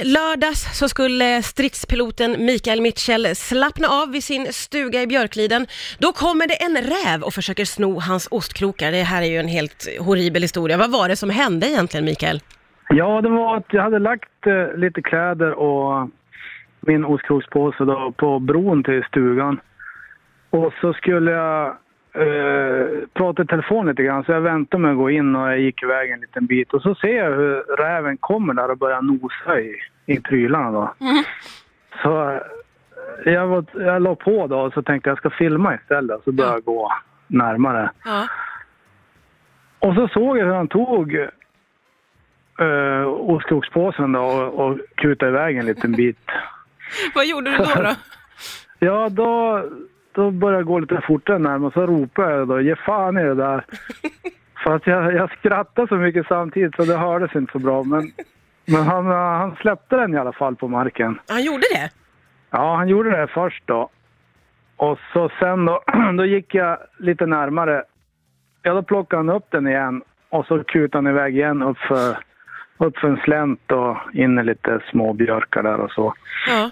I 0.00 0.04
lördags 0.04 0.78
så 0.78 0.88
skulle 0.88 1.42
stridspiloten 1.42 2.30
Mikael 2.46 2.80
Mitchell 2.80 3.36
slappna 3.36 3.88
av 3.88 4.12
vid 4.12 4.24
sin 4.24 4.46
stuga 4.52 5.02
i 5.02 5.06
Björkliden. 5.06 5.66
Då 5.98 6.12
kommer 6.12 6.46
det 6.46 6.54
en 6.54 6.76
räv 6.76 7.22
och 7.22 7.32
försöker 7.32 7.64
sno 7.64 8.00
hans 8.00 8.28
ostkrokar. 8.30 8.92
Det 8.92 9.02
här 9.02 9.22
är 9.22 9.26
ju 9.26 9.36
en 9.36 9.48
helt 9.48 9.88
horribel 10.00 10.42
historia. 10.42 10.76
Vad 10.76 10.92
var 10.92 11.08
det 11.08 11.16
som 11.16 11.30
hände 11.30 11.66
egentligen, 11.66 12.04
Mikael? 12.04 12.40
Ja, 12.88 13.20
det 13.20 13.28
var 13.28 13.56
att 13.56 13.72
jag 13.72 13.82
hade 13.82 13.98
lagt 13.98 14.46
eh, 14.46 14.78
lite 14.78 15.02
kläder 15.02 15.52
och 15.52 16.10
min 16.80 17.04
ostkrokspåse 17.04 17.84
då 17.84 18.14
på 18.16 18.38
bron 18.38 18.84
till 18.84 19.04
stugan. 19.08 19.60
Och 20.50 20.72
så 20.80 20.92
skulle 20.92 21.30
jag 21.30 21.76
eh, 22.14 23.08
prata 23.12 23.42
i 23.42 23.46
telefon 23.46 23.86
lite 23.86 24.02
grann, 24.02 24.24
så 24.24 24.32
jag 24.32 24.40
väntade 24.40 24.82
med 24.82 24.90
att 24.90 24.96
gå 24.96 25.10
in 25.10 25.36
och 25.36 25.48
jag 25.48 25.60
gick 25.60 25.82
iväg 25.82 26.10
en 26.10 26.20
liten 26.20 26.46
bit. 26.46 26.72
Och 26.72 26.82
så 26.82 26.94
ser 26.94 27.16
jag 27.16 27.36
hur 27.36 27.76
räven 27.76 28.16
kommer 28.16 28.54
där 28.54 28.70
och 28.70 28.78
börjar 28.78 29.02
nosa 29.02 29.60
i, 29.60 29.76
i 30.06 30.20
prylarna 30.20 30.70
då. 30.70 30.94
Så 32.02 32.30
eh, 32.30 33.32
jag, 33.32 33.46
var, 33.46 33.64
jag 33.74 34.02
la 34.02 34.14
på 34.14 34.46
då 34.46 34.60
och 34.60 34.72
så 34.72 34.82
tänkte 34.82 35.10
jag 35.10 35.18
ska 35.18 35.30
filma 35.30 35.74
istället, 35.74 36.24
så 36.24 36.32
började 36.32 36.56
jag 36.56 36.64
gå 36.64 36.92
närmare. 37.26 37.90
Ja. 38.04 38.26
Och 39.78 39.94
så 39.94 40.08
såg 40.08 40.38
jag 40.38 40.44
hur 40.44 40.54
han 40.54 40.68
tog 40.68 41.14
uh, 42.60 43.06
ostkrokspåsen 43.06 44.12
då 44.12 44.20
och, 44.20 44.66
och 44.66 44.78
kutade 44.94 45.30
iväg 45.30 45.56
en 45.56 45.66
liten 45.66 45.92
bit. 45.92 46.18
Vad 47.14 47.26
gjorde 47.26 47.50
du 47.50 47.56
då? 47.56 47.64
då? 47.64 47.94
Ja, 48.78 49.08
då, 49.08 49.62
då 50.12 50.30
började 50.30 50.58
jag 50.58 50.66
gå 50.66 50.78
lite 50.78 51.00
fortare 51.06 51.38
närmare 51.38 51.72
så 51.72 51.86
ropade 51.86 52.34
jag 52.34 52.48
då, 52.48 52.60
ge 52.60 52.76
fan 52.76 53.18
i 53.18 53.22
det 53.22 53.34
där. 53.34 53.64
För 54.64 54.74
att 54.74 54.86
jag, 54.86 55.14
jag 55.14 55.30
skrattade 55.30 55.88
så 55.88 55.94
mycket 55.94 56.26
samtidigt 56.26 56.74
så 56.74 56.84
det 56.84 56.96
hördes 56.96 57.34
inte 57.34 57.52
så 57.52 57.58
bra. 57.58 57.82
Men, 57.82 58.12
men 58.66 58.82
han, 58.82 59.06
han 59.06 59.56
släppte 59.56 59.96
den 59.96 60.14
i 60.14 60.18
alla 60.18 60.32
fall 60.32 60.56
på 60.56 60.68
marken. 60.68 61.18
Han 61.28 61.44
gjorde 61.44 61.64
det? 61.74 61.90
Ja, 62.50 62.76
han 62.76 62.88
gjorde 62.88 63.10
det 63.10 63.26
först 63.26 63.62
då. 63.66 63.90
Och 64.76 64.98
så 65.12 65.30
sen 65.38 65.64
då, 65.64 65.82
då 66.16 66.24
gick 66.24 66.54
jag 66.54 66.78
lite 66.98 67.26
närmare. 67.26 67.84
Ja, 68.62 68.74
då 68.74 68.82
plockade 68.82 69.18
han 69.18 69.36
upp 69.36 69.50
den 69.50 69.66
igen 69.66 70.02
och 70.28 70.46
så 70.46 70.64
kutade 70.64 70.98
han 70.98 71.16
iväg 71.16 71.36
igen 71.36 71.62
upp 71.62 71.78
för, 71.78 72.18
upp 72.78 72.98
för 72.98 73.08
en 73.08 73.20
slänt 73.24 73.72
och 73.72 73.96
in 74.12 74.38
i 74.38 74.44
lite 74.44 74.80
små 74.90 75.12
björkar 75.12 75.62
där 75.62 75.80
och 75.80 75.90
så. 75.90 76.14
Ja. 76.48 76.70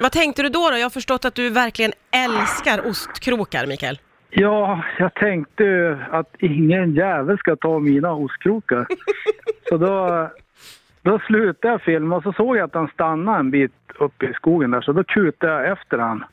Vad 0.00 0.12
tänkte 0.12 0.42
du 0.42 0.48
då, 0.48 0.70
då? 0.70 0.76
Jag 0.76 0.84
har 0.84 0.90
förstått 0.90 1.24
att 1.24 1.34
du 1.34 1.50
verkligen 1.50 1.92
älskar 2.10 2.86
ostkrokar, 2.90 3.66
Mikael. 3.66 3.98
Ja, 4.30 4.84
jag 4.98 5.14
tänkte 5.14 5.98
att 6.10 6.34
ingen 6.38 6.94
jävel 6.94 7.38
ska 7.38 7.56
ta 7.56 7.78
mina 7.78 8.12
ostkrokar. 8.12 8.86
så 9.68 9.76
då, 9.76 10.28
då 11.02 11.18
slutade 11.26 11.72
jag 11.74 11.82
filma 11.82 12.16
och 12.16 12.22
så 12.22 12.32
såg 12.32 12.56
jag 12.56 12.64
att 12.64 12.74
han 12.74 12.88
stannade 12.88 13.38
en 13.38 13.50
bit 13.50 13.72
upp 13.98 14.22
i 14.22 14.32
skogen 14.34 14.70
där 14.70 14.80
så 14.80 14.92
då 14.92 15.04
kutade 15.04 15.52
jag 15.52 15.70
efter 15.72 15.98
han. 15.98 16.24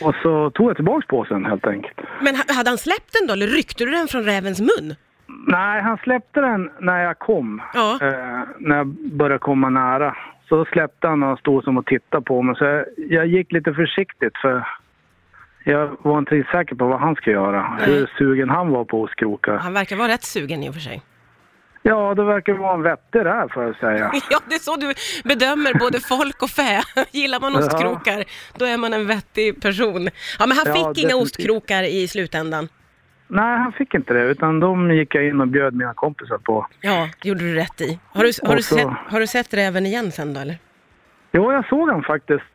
Och 0.00 0.14
så 0.22 0.50
tog 0.50 0.68
jag 0.70 0.76
tillbaks 0.76 1.06
påsen 1.06 1.44
helt 1.44 1.66
enkelt. 1.66 1.96
Men 2.20 2.36
ha- 2.36 2.54
hade 2.54 2.70
han 2.70 2.78
släppt 2.78 3.12
den 3.12 3.26
då, 3.26 3.32
eller 3.32 3.46
ryckte 3.46 3.84
du 3.84 3.90
den 3.90 4.08
från 4.08 4.24
rävens 4.24 4.60
mun? 4.60 4.94
Nej, 5.26 5.82
han 5.82 5.96
släppte 5.98 6.40
den 6.40 6.70
när 6.80 7.02
jag 7.04 7.18
kom. 7.18 7.62
Ja. 7.74 7.98
Eh, 8.02 8.40
när 8.58 8.76
jag 8.76 8.86
började 9.12 9.38
komma 9.38 9.68
nära. 9.70 10.16
Så 10.48 10.56
då 10.56 10.64
släppte 10.64 11.08
han 11.08 11.22
och 11.22 11.38
stod 11.38 11.64
som 11.64 11.78
och 11.78 11.86
tittade 11.86 12.24
på 12.24 12.42
mig. 12.42 12.56
Så 12.56 12.64
jag, 12.64 12.84
jag 12.96 13.26
gick 13.26 13.52
lite 13.52 13.72
försiktigt 13.74 14.36
för 14.42 14.66
jag 15.64 15.96
var 16.02 16.18
inte 16.18 16.44
säker 16.52 16.74
på 16.74 16.86
vad 16.86 17.00
han 17.00 17.14
skulle 17.14 17.36
göra. 17.36 17.76
Nej. 17.78 17.86
Hur 17.90 18.10
sugen 18.18 18.50
han 18.50 18.70
var 18.70 18.84
på 18.84 19.02
ostkrokar. 19.02 19.56
Han 19.58 19.72
verkar 19.72 19.96
vara 19.96 20.08
rätt 20.08 20.22
sugen 20.24 20.62
i 20.62 20.70
och 20.70 20.74
för 20.74 20.80
sig. 20.80 21.02
Ja, 21.82 22.14
det 22.14 22.24
verkar 22.24 22.52
vara 22.52 22.74
en 22.74 22.82
vettig 22.82 23.24
räv 23.24 23.48
får 23.52 23.62
jag 23.62 23.76
säga. 23.76 24.10
Ja, 24.30 24.38
det 24.48 24.54
är 24.54 24.58
så 24.58 24.76
du 24.76 24.94
bedömer 25.28 25.78
både 25.78 26.00
folk 26.00 26.42
och 26.42 26.50
fä. 26.50 26.82
Gillar 27.12 27.40
man 27.40 27.52
Ja. 27.52 27.58
ostkrokar, 27.58 28.24
då 28.58 28.64
är 28.64 28.78
man 28.78 28.92
en 28.92 29.06
vettig 29.06 29.62
person. 29.62 30.08
Ja, 30.38 30.46
men 30.46 30.56
han 30.56 30.66
Ja, 30.66 30.72
fick 30.72 30.78
inga 31.04 31.08
definitivt. 31.08 31.22
ostkrokar 31.22 31.82
i 31.82 32.08
slutändan. 32.08 32.68
Nej, 33.28 33.58
han 33.58 33.72
fick 33.72 33.94
inte 33.94 34.14
det. 34.14 34.22
Utan 34.22 34.60
de 34.60 34.90
gick 34.94 35.14
jag 35.14 35.24
in 35.26 35.40
och 35.40 35.48
bjöd 35.48 35.74
mina 35.74 35.94
kompisar 35.94 36.38
på. 36.38 36.66
Ja, 36.80 37.08
gjorde 37.22 37.40
du 37.40 37.54
rätt 37.54 37.80
i. 37.80 37.98
Har 38.12 38.24
du, 38.24 38.30
har 38.48 38.56
du, 38.56 38.62
så- 38.62 38.74
sett, 38.74 38.88
har 39.08 39.20
du 39.20 39.26
sett 39.26 39.54
räven 39.54 39.86
igen 39.86 40.10
sen 40.12 40.34
då, 40.34 40.40
eller? 40.40 40.58
Jo, 41.32 41.52
jag 41.52 41.68
såg 41.68 41.90
han 41.90 42.02
faktiskt 42.02 42.54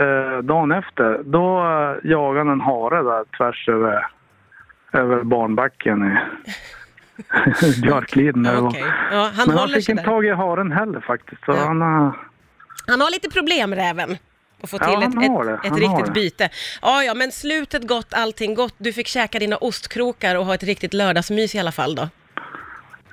eh, 0.00 0.38
dagen 0.42 0.72
efter. 0.72 1.22
Då 1.24 1.58
eh, 1.60 2.10
jagade 2.10 2.38
han 2.38 2.48
en 2.48 2.60
hare 2.60 3.02
där 3.02 3.24
tvärs 3.38 3.68
över, 3.68 4.06
över 4.92 5.22
barnbacken 5.22 6.04
i 6.12 6.16
Björkliden. 7.82 8.42
där 8.42 8.52
det 8.52 8.78
Ja, 9.12 9.30
han 9.36 9.48
Men 9.48 9.58
han 9.58 9.68
fick 9.68 9.88
inte 9.88 10.02
tag 10.02 10.24
i 10.26 10.30
haren 10.30 10.72
heller 10.72 11.00
faktiskt. 11.00 11.44
Så 11.44 11.52
Ja. 11.52 11.64
han, 11.66 11.82
eh, 11.82 12.14
Han 12.88 13.00
har 13.00 13.10
lite 13.12 13.30
problem, 13.30 13.74
räven. 13.74 14.16
Att 14.64 14.70
få 14.70 14.76
Ja, 14.80 14.84
till 14.84 14.94
han 14.94 15.38
ett, 15.38 15.46
det. 15.62 15.68
ett, 15.68 15.72
ett 15.72 15.78
riktigt 15.78 16.06
det. 16.06 16.12
byte. 16.12 16.48
Ja, 16.82 17.02
ja, 17.04 17.14
men 17.14 17.32
slutet 17.32 17.86
gott, 17.88 18.14
allting 18.14 18.54
gott. 18.54 18.74
Du 18.78 18.92
fick 18.92 19.06
käka 19.06 19.38
dina 19.38 19.56
ostkrokar 19.56 20.34
och 20.36 20.46
ha 20.46 20.54
ett 20.54 20.62
riktigt 20.62 20.94
lördagsmys 20.94 21.54
i 21.54 21.58
alla 21.58 21.72
fall 21.72 21.94
då. 21.94 22.08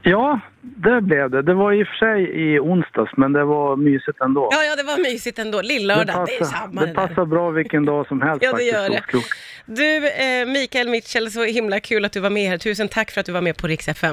ja, 0.04 0.40
det 0.62 1.02
blev 1.02 1.30
det. 1.30 1.42
Det 1.42 1.54
var 1.54 1.74
i 1.74 1.84
och 1.84 1.88
för 1.88 1.96
sig 1.96 2.20
i 2.54 2.60
onsdags, 2.60 3.12
men 3.18 3.34
det 3.34 3.44
var 3.44 3.76
mysigt 3.76 4.22
ändå. 4.22 4.50
Ja, 4.52 4.64
ja, 4.64 4.76
det 4.76 4.84
var 4.84 4.98
mysigt 4.98 5.40
ändå. 5.40 5.62
Lillördag, 5.62 6.26
det, 6.28 6.36
är 6.38 6.44
samma 6.46 6.82
det 6.82 6.88
det 6.88 6.94
passar 6.94 7.26
bra 7.26 7.50
vilken 7.50 7.86
dag 7.86 8.08
som 8.08 8.22
helst 8.22 8.44
Ja, 8.46 8.54
det 8.54 8.64
gör 8.64 8.90
det. 8.90 9.00
ostkrok. 9.00 9.24
Du, 9.66 10.08
eh, 10.08 10.46
Mikael 10.48 10.90
Mitchell, 10.90 11.32
så 11.32 11.44
himla 11.44 11.80
kul 11.80 12.06
att 12.06 12.12
du 12.12 12.20
var 12.20 12.30
med 12.30 12.50
här. 12.50 12.58
Tusen 12.58 12.88
tack 12.88 13.12
för 13.12 13.20
att 13.20 13.26
du 13.26 13.32
var 13.32 13.42
med 13.42 13.58
på 13.58 13.68
Rix 13.68 13.88
FM. 13.88 14.10